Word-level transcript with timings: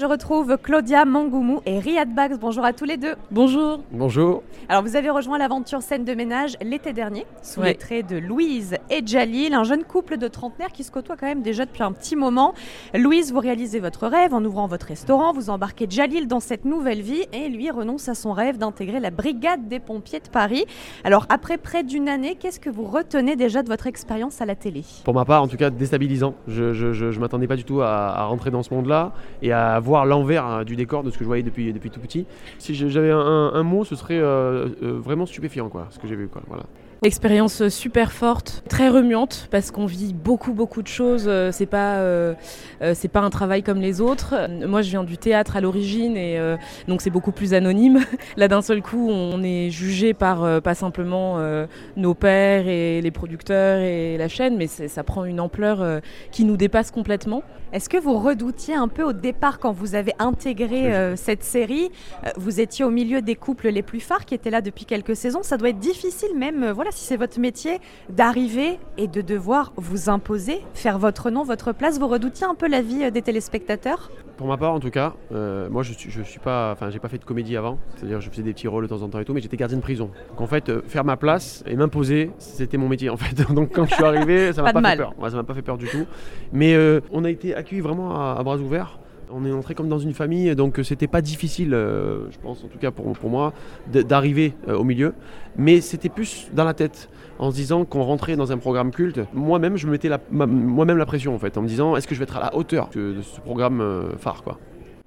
Je 0.00 0.06
retrouve 0.06 0.56
Claudia 0.62 1.04
Mangoumou 1.04 1.60
et 1.66 1.80
Riyad 1.80 2.14
Bax. 2.14 2.38
Bonjour 2.38 2.64
à 2.64 2.72
tous 2.72 2.84
les 2.84 2.96
deux. 2.96 3.16
Bonjour. 3.32 3.80
Bonjour. 3.90 4.44
Alors 4.68 4.84
vous 4.84 4.94
avez 4.94 5.10
rejoint 5.10 5.38
l'aventure 5.38 5.82
scène 5.82 6.04
de 6.04 6.14
ménage 6.14 6.56
l'été 6.62 6.92
dernier 6.92 7.26
sous 7.42 7.62
Ouais. 7.62 7.70
les 7.70 7.74
traits 7.74 8.06
de 8.06 8.16
Louise 8.16 8.76
et 8.90 9.04
Jalil, 9.04 9.54
un 9.54 9.64
jeune 9.64 9.82
couple 9.82 10.16
de 10.16 10.28
trentenaires 10.28 10.70
qui 10.70 10.84
se 10.84 10.92
côtoie 10.92 11.16
quand 11.16 11.26
même 11.26 11.42
déjà 11.42 11.64
depuis 11.64 11.82
un 11.82 11.90
petit 11.90 12.14
moment. 12.14 12.54
Louise, 12.94 13.32
vous 13.32 13.40
réalisez 13.40 13.80
votre 13.80 14.06
rêve 14.06 14.32
en 14.34 14.44
ouvrant 14.44 14.68
votre 14.68 14.86
restaurant, 14.86 15.32
vous 15.32 15.50
embarquez 15.50 15.88
Jalil 15.90 16.28
dans 16.28 16.38
cette 16.38 16.64
nouvelle 16.64 17.00
vie 17.00 17.24
et 17.32 17.48
lui 17.48 17.68
renonce 17.72 18.08
à 18.08 18.14
son 18.14 18.32
rêve 18.32 18.56
d'intégrer 18.56 19.00
la 19.00 19.10
brigade 19.10 19.66
des 19.66 19.80
pompiers 19.80 20.20
de 20.20 20.28
Paris. 20.28 20.64
Alors 21.02 21.26
après 21.28 21.58
près 21.58 21.82
d'une 21.82 22.08
année, 22.08 22.36
qu'est-ce 22.36 22.60
que 22.60 22.70
vous 22.70 22.84
retenez 22.84 23.34
déjà 23.34 23.64
de 23.64 23.68
votre 23.68 23.88
expérience 23.88 24.40
à 24.40 24.46
la 24.46 24.54
télé? 24.54 24.84
Pour 25.04 25.14
ma 25.14 25.24
part, 25.24 25.42
en 25.42 25.48
tout 25.48 25.56
cas, 25.56 25.70
déstabilisant. 25.70 26.34
Je 26.46 26.72
je, 26.72 26.92
je, 26.92 27.10
je 27.10 27.18
m'attendais 27.18 27.48
pas 27.48 27.56
du 27.56 27.64
tout 27.64 27.80
à, 27.80 28.10
à 28.16 28.24
rentrer 28.26 28.52
dans 28.52 28.62
ce 28.62 28.72
monde-là 28.72 29.12
et 29.42 29.50
à 29.50 29.80
voir 29.88 30.06
l'envers 30.06 30.46
euh, 30.46 30.64
du 30.64 30.76
décor 30.76 31.02
de 31.02 31.10
ce 31.10 31.18
que 31.18 31.24
je 31.24 31.28
voyais 31.28 31.42
depuis, 31.42 31.72
depuis 31.72 31.90
tout 31.90 32.00
petit. 32.00 32.26
Si 32.58 32.74
j'avais 32.74 33.10
un, 33.10 33.62
mot, 33.62 33.84
ce 33.84 33.96
serait 33.96 34.18
euh, 34.18 34.68
euh, 34.82 34.98
vraiment 35.00 35.26
stupéfiant, 35.26 35.68
quoi, 35.68 35.88
ce 35.90 35.98
que 35.98 36.06
j'ai 36.06 36.14
vu. 36.14 36.28
Voilà. 36.46 36.64
Expérience 37.02 37.68
super 37.68 38.10
forte, 38.10 38.64
très 38.68 38.88
remuante 38.88 39.46
parce 39.52 39.70
qu'on 39.70 39.86
vit 39.86 40.12
beaucoup 40.12 40.52
beaucoup 40.52 40.82
de 40.82 40.88
choses. 40.88 41.26
Euh, 41.28 41.52
C'est 41.52 41.66
pas 41.66 41.98
euh, 41.98 42.34
euh, 42.82 42.92
c'est 42.96 43.06
pas 43.06 43.20
un 43.20 43.30
travail 43.30 43.62
comme 43.62 43.80
les 43.80 44.00
autres. 44.00 44.34
Moi, 44.66 44.82
je 44.82 44.90
viens 44.90 45.04
du 45.04 45.16
théâtre 45.16 45.56
à 45.56 45.60
l'origine 45.60 46.16
et 46.16 46.40
euh, 46.40 46.56
donc 46.88 47.00
c'est 47.00 47.10
beaucoup 47.10 47.30
plus 47.30 47.54
anonyme. 47.54 48.00
Là, 48.36 48.48
d'un 48.48 48.62
seul 48.62 48.82
coup, 48.82 49.08
on 49.10 49.44
est 49.44 49.70
jugé 49.70 50.12
par 50.12 50.42
euh, 50.42 50.60
pas 50.60 50.74
simplement 50.74 51.36
euh, 51.38 51.68
nos 51.96 52.14
pairs 52.14 52.66
et 52.66 53.00
les 53.00 53.10
producteurs 53.12 53.78
et 53.78 54.18
la 54.18 54.26
chaîne, 54.26 54.56
mais 54.56 54.66
ça 54.66 55.04
prend 55.04 55.24
une 55.24 55.38
ampleur 55.38 55.80
euh, 55.80 56.00
qui 56.32 56.44
nous 56.44 56.56
dépasse 56.56 56.90
complètement. 56.90 57.44
Est-ce 57.72 57.88
que 57.90 57.98
vous 57.98 58.18
redoutiez 58.18 58.74
un 58.74 58.88
peu 58.88 59.04
au 59.04 59.12
départ 59.12 59.58
quand 59.58 59.72
vous 59.72 59.94
avez 59.94 60.14
intégré 60.18 60.92
euh, 60.96 61.16
cette 61.16 61.44
série 61.44 61.90
Vous 62.36 62.60
étiez 62.60 62.84
au 62.84 62.90
milieu 62.90 63.20
des 63.20 63.36
couples 63.36 63.68
les 63.68 63.82
plus 63.82 64.00
phares 64.00 64.24
qui 64.24 64.34
étaient 64.34 64.50
là 64.50 64.62
depuis 64.62 64.86
quelques 64.86 65.14
saisons. 65.14 65.42
Ça 65.42 65.58
doit 65.58 65.68
être 65.68 65.78
difficile 65.78 66.30
même, 66.34 66.64
voilà, 66.88 66.96
si 66.96 67.04
c'est 67.04 67.16
votre 67.16 67.38
métier, 67.38 67.80
d'arriver 68.08 68.78
et 68.96 69.08
de 69.08 69.20
devoir 69.20 69.72
vous 69.76 70.08
imposer, 70.08 70.60
faire 70.74 70.98
votre 70.98 71.30
nom, 71.30 71.44
votre 71.44 71.72
place. 71.72 71.98
Vous 71.98 72.08
redoutiez 72.08 72.46
un 72.46 72.54
peu 72.54 72.66
la 72.66 72.80
vie 72.80 73.04
euh, 73.04 73.10
des 73.10 73.20
téléspectateurs? 73.20 74.10
Pour 74.38 74.46
ma 74.46 74.56
part, 74.56 74.72
en 74.72 74.80
tout 74.80 74.90
cas, 74.90 75.14
euh, 75.32 75.68
moi, 75.68 75.82
je 75.82 75.92
suis, 75.92 76.10
je 76.10 76.22
suis 76.22 76.38
pas, 76.38 76.72
enfin, 76.72 76.90
j'ai 76.90 76.98
pas 76.98 77.08
fait 77.08 77.18
de 77.18 77.24
comédie 77.24 77.56
avant. 77.56 77.78
C'est-à-dire, 77.96 78.20
je 78.20 78.30
faisais 78.30 78.42
des 78.42 78.54
petits 78.54 78.68
rôles 78.68 78.84
de 78.84 78.88
temps 78.88 79.02
en 79.02 79.08
temps 79.08 79.18
et 79.18 79.24
tout, 79.24 79.34
mais 79.34 79.40
j'étais 79.40 79.56
gardien 79.56 79.76
de 79.76 79.82
prison. 79.82 80.10
Donc, 80.30 80.40
en 80.40 80.46
fait, 80.46 80.68
euh, 80.68 80.80
faire 80.86 81.04
ma 81.04 81.16
place 81.16 81.62
et 81.66 81.76
m'imposer, 81.76 82.30
c'était 82.38 82.78
mon 82.78 82.88
métier, 82.88 83.10
en 83.10 83.16
fait. 83.16 83.34
Donc, 83.52 83.72
quand 83.74 83.84
je 83.84 83.94
suis 83.94 84.04
arrivé, 84.04 84.52
ça 84.52 84.62
m'a 84.62 84.72
pas, 84.72 84.82
fait 84.82 84.96
peur. 84.96 85.12
Ouais, 85.18 85.28
ça 85.28 85.36
m'a 85.36 85.44
pas 85.44 85.54
fait 85.54 85.62
peur 85.62 85.76
du 85.76 85.88
tout. 85.88 86.06
Mais 86.52 86.74
euh, 86.74 87.00
on 87.10 87.24
a 87.24 87.30
été 87.30 87.54
accueillis 87.54 87.82
vraiment 87.82 88.14
à, 88.14 88.36
à 88.38 88.42
bras 88.42 88.56
ouverts. 88.56 88.98
On 89.30 89.44
est 89.44 89.52
entré 89.52 89.74
comme 89.74 89.88
dans 89.88 89.98
une 89.98 90.14
famille, 90.14 90.54
donc 90.54 90.78
euh, 90.78 90.82
c'était 90.82 91.06
pas 91.06 91.20
difficile, 91.20 91.74
euh, 91.74 92.30
je 92.30 92.38
pense, 92.38 92.64
en 92.64 92.68
tout 92.68 92.78
cas 92.78 92.90
pour, 92.90 93.30
moi, 93.30 93.52
d'arriver 93.86 94.54
euh, 94.68 94.76
au 94.76 94.84
milieu. 94.84 95.14
Mais 95.56 95.80
c'était 95.80 96.08
plus 96.08 96.48
dans 96.52 96.64
la 96.64 96.74
tête, 96.74 97.10
en 97.38 97.50
se 97.50 97.56
disant 97.56 97.84
qu'on 97.84 98.02
rentrait 98.02 98.36
dans 98.36 98.52
un 98.52 98.58
programme 98.58 98.90
culte. 98.90 99.20
Moi-même, 99.34 99.76
je 99.76 99.86
me 99.86 99.92
mettais 99.92 100.10
moi-même 100.30 100.96
la 100.96 101.06
pression, 101.06 101.34
en 101.34 101.38
fait, 101.38 101.58
en 101.58 101.62
me 101.62 101.68
disant, 101.68 101.96
est-ce 101.96 102.06
que 102.06 102.14
je 102.14 102.20
vais 102.20 102.24
être 102.24 102.36
à 102.36 102.40
la 102.40 102.56
hauteur 102.56 102.88
de, 102.94 103.16
ce 103.22 103.40
programme 103.40 104.12
phare, 104.18 104.42
quoi? 104.42 104.58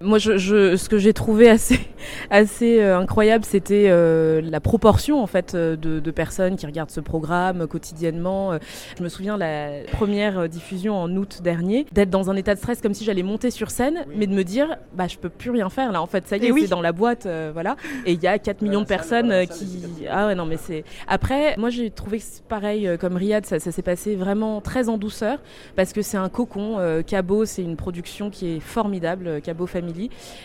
Moi, 0.01 0.17
je, 0.17 0.37
je- 0.37 0.75
ce 0.75 0.89
que 0.89 0.97
j'ai 0.97 1.13
trouvé 1.13 1.49
assez, 1.49 1.79
assez 2.29 2.79
euh, 2.81 2.97
incroyable, 2.97 3.45
c'était 3.45 3.85
euh, 3.89 4.41
la 4.43 4.59
proportion 4.59 5.21
en 5.21 5.27
fait 5.27 5.53
euh, 5.55 5.75
de, 5.75 5.99
de 5.99 6.11
personnes 6.11 6.55
qui 6.55 6.65
regardent 6.65 6.89
ce 6.91 6.99
programme 6.99 7.67
quotidiennement. 7.67 8.53
Euh, 8.53 8.57
Je 8.97 9.03
me 9.03 9.09
souviens 9.09 9.37
la 9.37 9.83
première 9.91 10.47
diffusion 10.49 10.95
en 10.97 11.09
août 11.15 11.41
dernier, 11.43 11.85
d'être 11.91 12.09
dans 12.09 12.29
un 12.29 12.35
état 12.35 12.53
de 12.53 12.59
stress 12.59 12.81
comme 12.81 12.93
si 12.93 13.03
j'allais 13.03 13.23
monter 13.23 13.51
sur 13.51 13.69
scène, 13.71 14.05
mais 14.15 14.27
de 14.27 14.33
me 14.33 14.43
dire, 14.43 14.77
bah 14.93 15.07
je 15.07 15.17
peux 15.17 15.29
plus 15.29 15.51
rien 15.51 15.69
faire 15.69 15.91
là. 15.91 16.01
En 16.01 16.07
fait, 16.07 16.27
ça 16.27 16.37
y 16.37 16.45
Et 16.45 16.47
est, 16.47 16.51
oui. 16.51 16.61
c'est 16.63 16.69
dans 16.69 16.81
la 16.81 16.91
boîte, 16.91 17.25
euh, 17.25 17.51
voilà. 17.53 17.75
Et 18.05 18.13
il 18.13 18.21
y 18.21 18.27
a 18.27 18.39
4 18.39 18.61
millions 18.61 18.81
de 18.81 18.87
personnes 18.87 19.45
qui, 19.47 20.05
ah 20.09 20.27
ouais 20.27 20.35
non 20.35 20.45
mais 20.45 20.57
c'est. 20.57 20.83
Après, 21.07 21.55
moi 21.57 21.69
j'ai 21.69 21.91
trouvé 21.91 22.17
que 22.17 22.23
c'est 22.27 22.43
pareil 22.43 22.89
comme 22.99 23.15
Riyad, 23.15 23.45
ça, 23.45 23.59
ça 23.59 23.71
s'est 23.71 23.81
passé 23.81 24.15
vraiment 24.15 24.61
très 24.61 24.89
en 24.89 24.97
douceur 24.97 25.39
parce 25.75 25.93
que 25.93 26.01
c'est 26.01 26.17
un 26.17 26.29
cocon. 26.29 26.77
Euh, 26.79 27.01
Cabot, 27.03 27.45
c'est 27.45 27.61
une 27.61 27.75
production 27.75 28.29
qui 28.29 28.55
est 28.55 28.59
formidable, 28.59 29.27
euh, 29.27 29.39
Cabot 29.39 29.67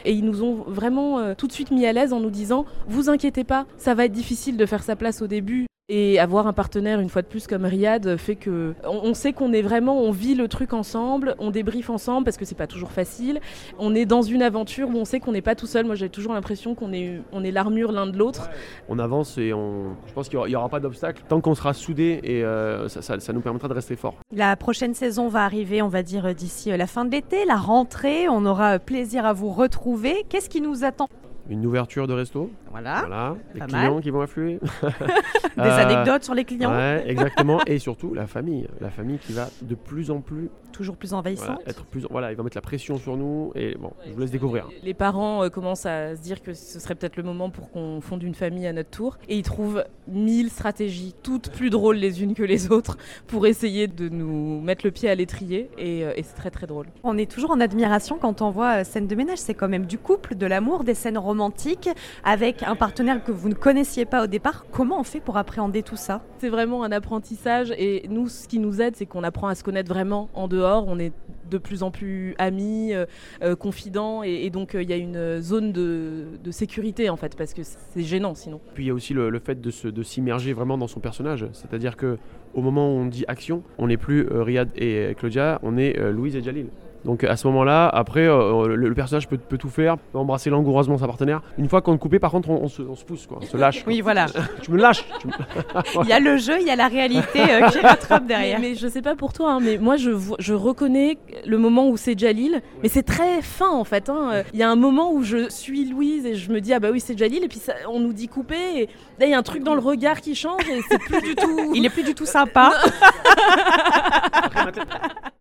Et 0.04 0.12
ils 0.12 0.24
nous 0.24 0.42
ont 0.42 0.64
vraiment 0.66 1.18
euh, 1.18 1.34
tout 1.36 1.46
de 1.46 1.52
suite 1.52 1.70
mis 1.70 1.86
à 1.86 1.92
l'aise 1.92 2.12
en 2.12 2.20
nous 2.20 2.30
disant 2.30 2.64
Vous 2.88 3.08
inquiétez 3.08 3.44
pas, 3.44 3.66
ça 3.76 3.94
va 3.94 4.04
être 4.04 4.12
difficile 4.12 4.56
de 4.56 4.66
faire 4.66 4.82
sa 4.82 4.96
place 4.96 5.22
au 5.22 5.26
début. 5.26 5.65
Et 5.88 6.18
avoir 6.18 6.48
un 6.48 6.52
partenaire, 6.52 6.98
une 6.98 7.08
fois 7.08 7.22
de 7.22 7.28
plus, 7.28 7.46
comme 7.46 7.64
Riyad, 7.64 8.16
fait 8.16 8.34
que 8.34 8.74
on, 8.82 9.14
sait 9.14 9.32
qu'on 9.32 9.52
est 9.52 9.62
vraiment, 9.62 10.00
on 10.00 10.10
vit 10.10 10.34
le 10.34 10.48
truc 10.48 10.72
ensemble, 10.72 11.36
on 11.38 11.52
débriefe 11.52 11.90
ensemble 11.90 12.24
parce 12.24 12.36
que 12.36 12.44
c'est 12.44 12.56
pas 12.56 12.66
toujours 12.66 12.90
facile. 12.90 13.38
On 13.78 13.94
est 13.94 14.04
dans 14.04 14.20
une 14.22 14.42
aventure 14.42 14.88
où 14.88 14.96
on 14.96 15.04
sait 15.04 15.20
qu'on 15.20 15.30
n'est 15.30 15.42
pas 15.42 15.54
tout 15.54 15.68
seul. 15.68 15.86
Moi, 15.86 15.94
j'ai 15.94 16.08
toujours 16.08 16.32
l'impression 16.32 16.74
qu'on 16.74 16.92
est, 16.92 17.20
on 17.30 17.44
est 17.44 17.52
l'armure 17.52 17.92
l'un 17.92 18.08
de 18.08 18.18
l'autre. 18.18 18.50
on 18.88 18.98
avance 18.98 19.38
et 19.38 19.52
on... 19.52 19.94
je 20.08 20.12
pense 20.12 20.28
qu'il 20.28 20.40
n'y 20.40 20.56
aura, 20.56 20.68
pas 20.68 20.80
d'obstacle 20.80 21.22
tant 21.28 21.40
qu'on 21.40 21.54
sera 21.54 21.72
soudés 21.72 22.18
et 22.24 22.42
euh, 22.42 22.88
ça, 22.88 23.00
ça- 23.00 23.20
ça 23.20 23.32
nous 23.32 23.40
permettra 23.40 23.68
de 23.68 23.74
rester 23.74 23.94
forts. 23.94 24.16
La 24.34 24.56
prochaine 24.56 24.92
saison 24.92 25.28
va 25.28 25.44
arriver, 25.44 25.82
on 25.82 25.88
va 25.88 26.02
dire, 26.02 26.34
d'ici 26.34 26.72
euh, 26.72 26.76
la 26.76 26.88
fin 26.88 27.04
de 27.04 27.12
l'été, 27.12 27.44
la 27.44 27.54
rentrée. 27.58 28.28
On 28.28 28.44
aura 28.44 28.74
euh, 28.74 28.78
plaisir 28.80 29.24
à 29.24 29.32
vous 29.32 29.50
retrouver. 29.50 30.24
Qu'est-ce 30.28 30.50
qui 30.50 30.60
nous 30.60 30.82
attend? 30.82 31.06
Une 31.48 31.64
ouverture 31.64 32.08
de 32.08 32.12
resto, 32.12 32.50
Voilà. 32.82 33.00
voilà, 33.00 33.36
des 33.54 33.58
pas 33.60 33.66
clients 33.66 33.94
mal. 33.94 34.02
qui 34.02 34.10
vont 34.10 34.20
affluer. 34.20 34.58
Des 35.56 35.62
Euh, 35.62 35.78
anecdotes 35.78 36.22
sur 36.24 36.34
les 36.34 36.44
clients 36.44 36.70
Ouais, 36.70 37.02
exactement. 37.06 37.60
et 37.66 37.78
surtout 37.78 38.12
la 38.12 38.26
famille, 38.26 38.68
la 38.80 38.90
famille 38.90 39.18
qui 39.18 39.32
va 39.32 39.48
de 39.62 39.74
plus 39.74 40.10
en 40.10 40.20
plus 40.20 40.50
Toujours 40.72 40.96
plus 40.98 41.08
voilà, 41.08 41.20
envahissante. 41.20 41.60
être 41.66 41.86
plus, 41.86 42.06
voilà, 42.10 42.30
il 42.30 42.36
va 42.36 42.42
mettre 42.42 42.56
la 42.58 42.60
pression 42.60 42.98
sur 42.98 43.16
nous 43.16 43.50
et 43.54 43.74
bon, 43.80 43.92
je 44.06 44.12
vous 44.12 44.20
laisse 44.20 44.30
découvrir. 44.30 44.68
Les 44.82 44.92
parents 44.92 45.42
euh, 45.42 45.48
commencent 45.48 45.86
à 45.86 46.14
se 46.14 46.20
dire 46.20 46.42
que 46.42 46.52
ce 46.52 46.78
serait 46.78 46.94
peut-être 46.94 47.16
le 47.16 47.22
moment 47.22 47.48
pour 47.48 47.70
qu'on 47.70 48.02
fonde 48.02 48.22
une 48.22 48.34
famille 48.34 48.66
à 48.66 48.74
notre 48.74 48.90
tour. 48.90 49.16
Et 49.30 49.36
ils 49.38 49.42
trouvent 49.42 49.82
mille 50.06 50.50
stratégies, 50.50 51.14
toutes 51.22 51.48
plus 51.50 51.70
drôles 51.70 51.96
les 51.96 52.22
unes 52.22 52.34
que 52.34 52.42
les 52.42 52.70
autres, 52.70 52.98
pour 53.26 53.46
essayer 53.46 53.86
de 53.86 54.10
nous 54.10 54.60
mettre 54.60 54.84
le 54.84 54.90
pied 54.90 55.08
à 55.08 55.14
l'étrier. 55.14 55.70
Et, 55.78 56.04
euh, 56.04 56.12
et 56.14 56.22
c'est 56.22 56.34
très 56.34 56.50
très 56.50 56.66
drôle. 56.66 56.86
On 57.04 57.16
est 57.16 57.30
toujours 57.30 57.52
en 57.52 57.60
admiration 57.60 58.18
quand 58.20 58.42
on 58.42 58.50
voit 58.50 58.80
euh, 58.80 58.84
scène 58.84 59.06
de 59.06 59.14
ménage. 59.14 59.38
C'est 59.38 59.54
quand 59.54 59.68
même 59.68 59.86
du 59.86 59.96
couple, 59.96 60.34
de 60.34 60.44
l'amour, 60.44 60.84
des 60.84 60.92
scènes 60.94 61.16
romantiques 61.16 61.88
avec 62.22 62.62
un 62.66 62.74
partenaire 62.76 63.22
que 63.22 63.32
vous 63.32 63.48
ne 63.48 63.54
connaissiez 63.54 64.04
pas 64.04 64.24
au 64.24 64.26
départ. 64.26 64.66
Comment 64.72 65.00
on 65.00 65.04
fait 65.04 65.20
pour 65.20 65.36
appréhender 65.36 65.82
tout 65.82 65.96
ça? 65.96 66.22
C'est 66.38 66.48
vraiment 66.48 66.82
un 66.82 66.92
apprentissage. 66.92 67.72
Et 67.78 68.06
nous, 68.08 68.28
ce 68.28 68.48
qui 68.48 68.58
nous 68.58 68.80
aide, 68.80 68.96
c'est 68.96 69.06
qu'on 69.06 69.22
apprend 69.22 69.48
à 69.48 69.54
se 69.54 69.62
connaître 69.64 69.88
vraiment 69.88 70.28
en 70.34 70.48
dehors. 70.48 70.84
On 70.88 70.98
est 70.98 71.12
de 71.50 71.58
plus 71.58 71.82
en 71.84 71.92
plus 71.92 72.34
amis, 72.38 72.92
euh, 72.92 73.06
euh, 73.42 73.54
confidents. 73.54 74.24
Et, 74.24 74.44
et 74.44 74.50
donc, 74.50 74.74
euh, 74.74 74.82
il 74.82 74.90
y 74.90 74.92
a 74.92 74.96
une 74.96 75.40
zone 75.40 75.72
de, 75.72 76.24
de 76.42 76.50
sécurité, 76.50 77.08
en 77.08 77.16
fait, 77.16 77.36
parce 77.36 77.54
que 77.54 77.62
c'est 77.62 78.02
gênant 78.02 78.34
sinon. 78.34 78.60
Puis 78.74 78.84
il 78.84 78.88
y 78.88 78.90
a 78.90 78.94
aussi 78.94 79.14
le, 79.14 79.30
le 79.30 79.38
fait 79.38 79.60
de, 79.60 79.70
se- 79.70 79.88
de 79.88 80.02
s'immerger 80.02 80.52
vraiment 80.52 80.76
dans 80.76 80.88
son 80.88 81.00
personnage, 81.00 81.46
c'est-à-dire 81.52 81.96
que 81.96 82.18
au 82.54 82.62
moment 82.62 82.88
où 82.88 82.98
on 82.98 83.06
dit 83.06 83.24
action, 83.28 83.62
on 83.78 83.86
n'est 83.86 83.96
plus 83.96 84.26
euh, 84.30 84.42
Riyad 84.42 84.70
et 84.76 85.14
Claudia, 85.16 85.60
on 85.62 85.76
est 85.76 85.98
euh, 85.98 86.10
Louise 86.10 86.34
et 86.34 86.42
Jalil. 86.42 86.68
Donc 87.06 87.24
à 87.24 87.36
ce 87.36 87.46
moment-là, 87.46 87.88
après, 87.88 88.26
euh, 88.26 88.66
le, 88.66 88.74
le 88.88 88.94
personnage 88.94 89.28
peut, 89.28 89.38
peut 89.38 89.56
tout 89.58 89.70
faire, 89.70 89.96
peut 89.96 90.18
embrasser 90.18 90.50
langoureusement 90.50 90.98
sa 90.98 91.06
partenaire. 91.06 91.40
Une 91.56 91.68
fois 91.68 91.80
qu'on 91.80 91.94
est 91.94 91.98
coupé, 91.98 92.18
par 92.18 92.30
contre, 92.32 92.50
on, 92.50 92.62
on 92.64 92.68
se, 92.68 92.82
on 92.82 92.96
se 92.96 93.04
pousse, 93.04 93.26
quoi, 93.26 93.38
on 93.40 93.46
se 93.46 93.56
lâche. 93.56 93.84
quoi. 93.84 93.92
Oui, 93.92 94.00
voilà. 94.00 94.26
Tu 94.62 94.70
me 94.72 94.76
lâches 94.78 95.04
tu 95.20 95.28
me- 95.28 95.32
Il 96.02 96.08
y 96.08 96.12
a 96.12 96.20
le 96.20 96.36
jeu, 96.36 96.60
il 96.60 96.66
y 96.66 96.70
a 96.70 96.76
la 96.76 96.88
réalité 96.88 97.40
euh, 97.40 97.68
qui 97.68 97.78
rattrape 97.78 98.26
derrière. 98.26 98.58
Mais, 98.60 98.70
mais 98.70 98.74
je 98.74 98.88
sais 98.88 99.02
pas 99.02 99.14
pour 99.14 99.32
toi, 99.32 99.52
hein, 99.52 99.60
mais 99.62 99.78
moi 99.78 99.96
je, 99.96 100.52
reconnais 100.52 101.16
le 101.46 101.58
moment 101.58 101.88
où 101.88 101.96
c'est 101.96 102.18
Jalil, 102.18 102.60
mais 102.82 102.88
c'est 102.88 103.02
très 103.04 103.40
fin 103.40 103.70
en 103.70 103.84
fait. 103.84 104.08
hein. 104.10 104.30
Euh, 104.32 104.42
Il 104.52 104.58
y 104.58 104.62
a 104.64 104.70
un 104.70 104.76
moment 104.76 105.12
où 105.12 105.22
je 105.22 105.48
suis 105.48 105.84
Louise 105.84 106.26
et 106.26 106.34
je 106.34 106.50
me 106.50 106.60
dis 106.60 106.74
ah 106.74 106.80
bah 106.80 106.88
oui 106.92 106.98
c'est 107.00 107.16
Jalil 107.16 107.44
et 107.44 107.48
puis 107.48 107.58
ça- 107.60 107.74
on 107.88 108.00
nous 108.00 108.12
dit 108.12 108.26
couper 108.28 108.56
et 108.80 108.88
là 109.20 109.26
il 109.26 109.30
y 109.30 109.34
a 109.34 109.38
un 109.38 109.42
truc 109.42 109.62
dans 109.62 109.74
le 109.74 109.80
regard 109.80 110.20
qui 110.20 110.34
change 110.34 110.62
et 110.68 110.80
c'est 110.88 110.98
plus 110.98 111.20
du 111.22 111.34
tout. 111.36 111.72
Il 111.74 111.84
est 111.86 111.90
plus 111.90 112.02
du 112.04 112.14
tout 112.14 112.26
sympa. 112.26 112.72